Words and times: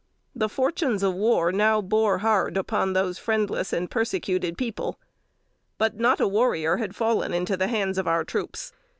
The 0.35 0.49
fortunes 0.49 1.03
of 1.03 1.13
war 1.13 1.51
now 1.51 1.79
bore 1.79 2.17
hard 2.25 2.57
upon 2.57 2.93
those 2.93 3.19
friendless 3.19 3.71
and 3.71 3.87
persecuted 3.87 4.57
people; 4.57 4.99
but 5.77 5.99
not 5.99 6.19
a 6.19 6.27
warrior 6.27 6.77
had 6.77 6.95
fallen 6.95 7.35
into 7.35 7.55
the 7.55 7.67
hands 7.67 7.99
of 7.99 8.07
our 8.07 8.23
troops. 8.23 8.71